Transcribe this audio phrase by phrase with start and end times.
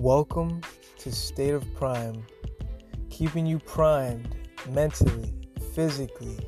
[0.00, 0.60] Welcome
[0.98, 2.22] to State of Prime,
[3.08, 4.36] keeping you primed
[4.68, 5.32] mentally,
[5.74, 6.38] physically,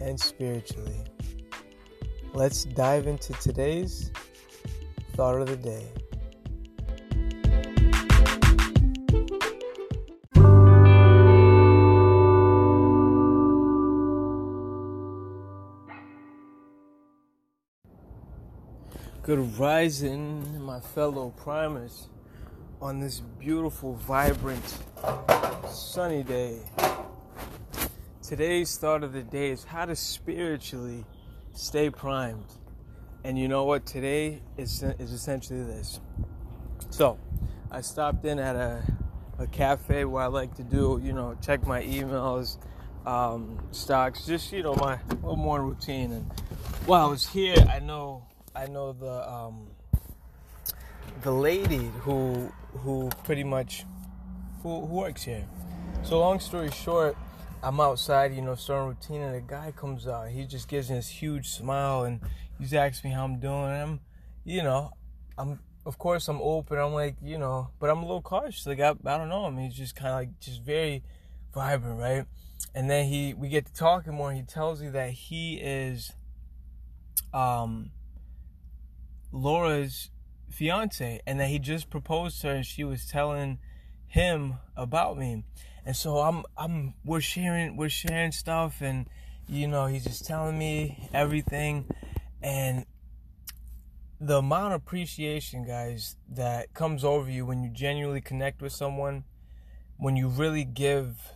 [0.00, 1.04] and spiritually.
[2.32, 4.10] Let's dive into today's
[5.12, 5.92] thought of the day.
[19.22, 22.08] Good rising, my fellow primers,
[22.80, 24.78] on this beautiful, vibrant,
[25.68, 26.58] sunny day.
[28.22, 31.04] Today's thought of the day is how to spiritually
[31.52, 32.46] stay primed.
[33.24, 33.86] And you know what?
[33.86, 36.00] Today is, is essentially this.
[36.90, 37.18] So,
[37.70, 38.82] I stopped in at a,
[39.38, 42.58] a cafe where I like to do, you know, check my emails,
[43.06, 46.12] um, stocks, just, you know, my little morning routine.
[46.12, 46.30] And
[46.86, 49.68] while I was here, I know I know the um,
[51.22, 53.84] the lady who who pretty much
[54.62, 55.46] who, who works here.
[56.02, 57.16] So long story short,
[57.62, 60.28] I'm outside, you know, starting routine, and a guy comes out.
[60.28, 62.20] He just gives me this huge smile, and
[62.58, 63.64] he's asking me how I'm doing.
[63.64, 64.00] And I'm,
[64.44, 64.92] you know,
[65.38, 66.78] I'm of course I'm open.
[66.78, 68.66] I'm like, you know, but I'm a little cautious.
[68.66, 69.46] Like I, I don't know.
[69.46, 71.02] I he's just kind of like just very
[71.54, 72.24] vibrant, right?
[72.74, 74.30] And then he we get to talking more.
[74.30, 76.12] And he tells me that he is,
[77.32, 77.90] um,
[79.32, 80.10] Laura's
[80.56, 83.58] fiance and that he just proposed to her and she was telling
[84.06, 85.44] him about me.
[85.84, 89.08] And so I'm I'm we're sharing we're sharing stuff and
[89.48, 91.86] you know, he's just telling me everything
[92.42, 92.84] and
[94.18, 99.24] the amount of appreciation, guys, that comes over you when you genuinely connect with someone,
[99.98, 101.32] when you really give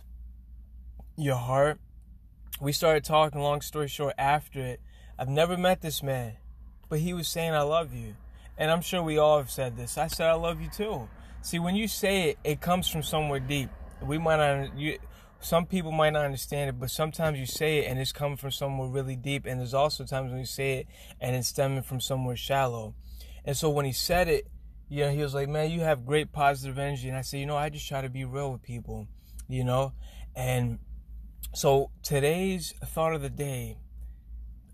[1.15, 1.79] your heart.
[2.59, 4.81] We started talking, long story short, after it.
[5.17, 6.37] I've never met this man
[6.91, 8.15] but he was saying, I love you.
[8.57, 9.97] And I'm sure we all have said this.
[9.97, 11.09] I said, I love you too.
[11.41, 13.69] See, when you say it, it comes from somewhere deep.
[14.01, 14.97] We might not, you,
[15.39, 18.51] some people might not understand it, but sometimes you say it and it's coming from
[18.51, 19.45] somewhere really deep.
[19.47, 20.87] And there's also times when you say it
[21.19, 22.93] and it's stemming from somewhere shallow.
[23.43, 24.47] And so when he said it,
[24.87, 27.07] you know, he was like, man, you have great positive energy.
[27.07, 29.07] And I said, you know, I just try to be real with people,
[29.47, 29.93] you know?
[30.35, 30.79] And
[31.53, 33.77] so today's thought of the day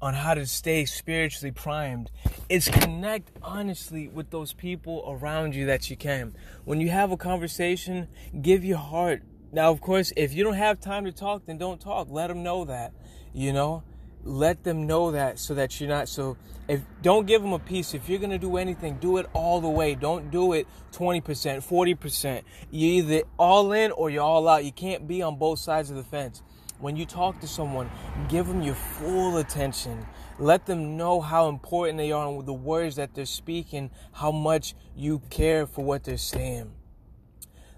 [0.02, 2.12] on how to stay spiritually primed
[2.50, 6.35] is connect honestly with those people around you that you can.
[6.66, 8.07] When you have a conversation,
[8.41, 9.24] give your heart.
[9.52, 12.07] Now, of course, if you don't have time to talk, then don't talk.
[12.09, 12.94] Let them know that,
[13.34, 13.84] you know?
[14.24, 16.38] Let them know that so that you're not so
[16.68, 17.94] if don't give them a piece.
[17.94, 19.96] If you're gonna do anything, do it all the way.
[19.96, 21.24] Don't do it 20%,
[21.63, 22.41] 40%.
[22.69, 24.66] You're either all in or you're all out.
[24.66, 26.44] You can't be on both sides of the fence
[26.79, 27.89] when you talk to someone,
[28.29, 30.05] give them your full attention.
[30.39, 34.75] Let them know how important they are and the words that they're speaking, how much
[34.95, 36.71] you care for what they're saying.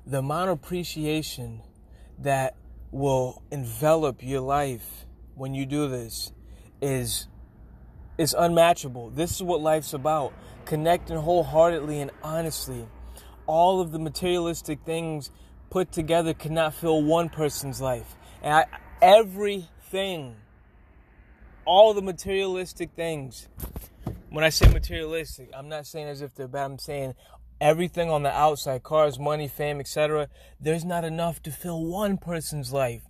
[0.05, 1.61] The amount of appreciation
[2.19, 2.55] that
[2.91, 5.05] will envelop your life
[5.35, 6.33] when you do this
[6.81, 7.27] is
[8.17, 9.11] is unmatchable.
[9.11, 10.33] This is what life's about.
[10.65, 12.85] Connecting wholeheartedly and honestly.
[13.45, 15.31] All of the materialistic things
[15.69, 18.17] put together cannot fill one person's life.
[18.43, 18.65] And I,
[19.01, 20.35] everything,
[21.65, 23.47] all the materialistic things.
[24.29, 26.65] When I say materialistic, I'm not saying as if they're bad.
[26.65, 27.15] I'm saying
[27.59, 30.27] everything on the outside cars, money, fame, etc.
[30.59, 33.03] There's not enough to fill one person's life.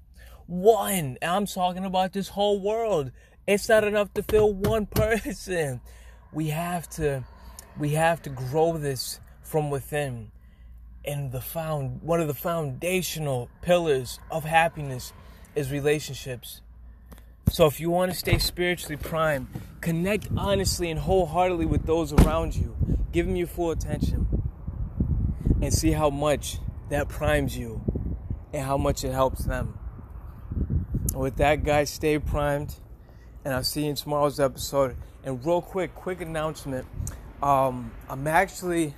[0.47, 1.17] One.
[1.21, 3.11] I'm talking about this whole world.
[3.47, 5.81] It's not enough to fill one person.
[6.31, 7.23] We have to
[7.77, 10.31] we have to grow this from within.
[11.05, 15.13] And the found one of the foundational pillars of happiness
[15.55, 16.61] is relationships.
[17.49, 19.47] So if you want to stay spiritually primed,
[19.81, 22.75] connect honestly and wholeheartedly with those around you.
[23.11, 24.27] Give them your full attention.
[25.61, 27.81] And see how much that primes you
[28.53, 29.77] and how much it helps them.
[31.15, 32.75] with that, guys, stay primed.
[33.43, 34.95] And I'll see you in tomorrow's episode.
[35.23, 36.85] And real quick, quick announcement.
[37.41, 38.93] Um, I'm actually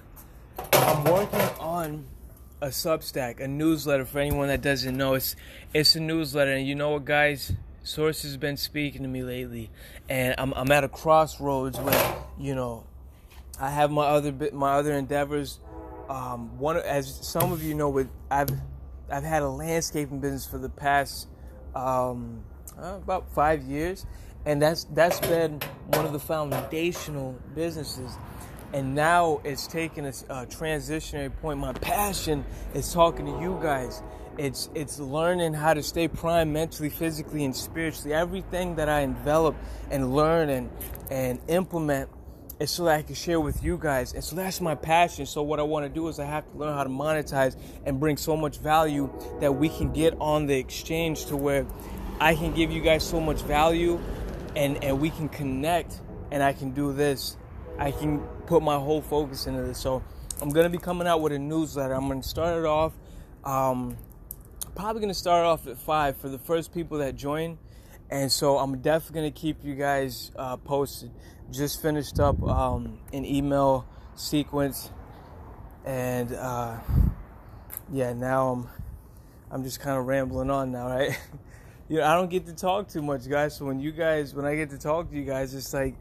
[0.73, 2.05] I'm working on
[2.61, 5.15] a Substack, a newsletter for anyone that doesn't know.
[5.15, 5.35] It's
[5.73, 7.53] it's a newsletter, and you know what, guys?
[7.83, 9.71] Sources have been speaking to me lately,
[10.07, 12.85] and I'm I'm at a crossroads where you know
[13.59, 15.59] I have my other my other endeavors.
[16.07, 18.49] Um, one as some of you know, with I've
[19.09, 21.27] I've had a landscaping business for the past
[21.73, 22.43] um,
[22.77, 24.05] uh, about five years,
[24.45, 28.15] and that's that's been one of the foundational businesses
[28.73, 31.59] and now it's taken a, a uh, transitionary point.
[31.59, 34.01] My passion is talking to you guys.
[34.37, 38.13] It's it's learning how to stay prime mentally, physically, and spiritually.
[38.13, 39.55] Everything that I envelop
[39.89, 40.69] and learn and
[41.09, 42.09] and implement
[42.59, 44.13] is so that I can share with you guys.
[44.13, 45.25] And so that's my passion.
[45.25, 47.99] So what I want to do is I have to learn how to monetize and
[47.99, 51.65] bring so much value that we can get on the exchange to where
[52.19, 53.99] I can give you guys so much value
[54.55, 55.99] and and we can connect
[56.31, 57.35] and I can do this.
[57.81, 59.79] I can put my whole focus into this.
[59.79, 60.03] So
[60.39, 61.95] I'm gonna be coming out with a newsletter.
[61.95, 62.93] I'm gonna start it off.
[63.43, 63.97] Um,
[64.75, 67.57] probably gonna start off at five for the first people that join,
[68.11, 71.11] and so I'm definitely gonna keep you guys uh, posted
[71.49, 74.91] just finished up um, an email sequence,
[75.83, 76.77] and uh,
[77.91, 78.69] yeah, now I'm
[79.49, 81.19] I'm just kind of rambling on now, right?
[81.89, 83.57] you know, I don't get to talk too much, guys.
[83.57, 85.95] So when you guys, when I get to talk to you guys, it's like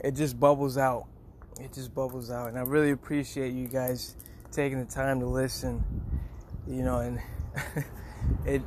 [0.00, 1.06] it just bubbles out.
[1.62, 4.16] It just bubbles out, and I really appreciate you guys
[4.50, 5.84] taking the time to listen.
[6.66, 7.20] You know, and
[8.44, 8.62] it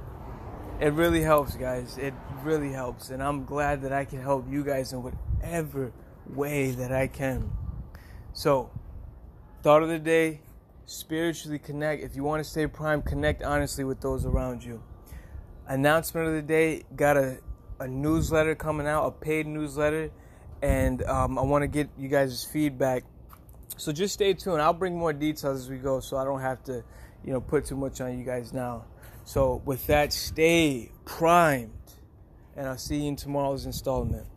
[0.79, 1.97] it really helps, guys.
[1.97, 5.91] It really helps, and I'm glad that I can help you guys in whatever
[6.33, 7.51] way that I can.
[8.31, 8.71] So,
[9.61, 10.39] thought of the day
[10.85, 12.01] spiritually connect.
[12.01, 14.81] If you want to stay prime, connect honestly with those around you.
[15.67, 17.39] Announcement of the day got a,
[17.77, 20.11] a newsletter coming out, a paid newsletter,
[20.61, 23.03] and um, I want to get you guys' feedback.
[23.77, 24.61] So just stay tuned.
[24.61, 26.83] I'll bring more details as we go so I don't have to,
[27.23, 28.85] you know, put too much on you guys now.
[29.25, 31.71] So with that, stay primed,
[32.55, 34.27] and I'll see you in tomorrow's installment.